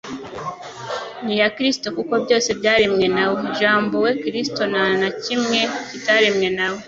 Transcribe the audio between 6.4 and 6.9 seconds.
na we.